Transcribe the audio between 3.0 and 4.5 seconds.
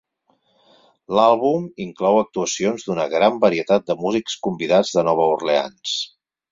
gran varietat de músics